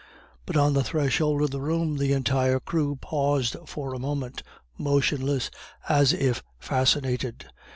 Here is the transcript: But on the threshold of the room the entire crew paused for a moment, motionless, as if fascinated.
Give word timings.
But 0.47 0.57
on 0.57 0.73
the 0.73 0.83
threshold 0.83 1.43
of 1.43 1.51
the 1.51 1.61
room 1.61 1.97
the 1.99 2.11
entire 2.13 2.59
crew 2.59 2.95
paused 2.95 3.55
for 3.67 3.93
a 3.93 3.99
moment, 3.99 4.41
motionless, 4.79 5.51
as 5.87 6.11
if 6.11 6.41
fascinated. 6.57 7.45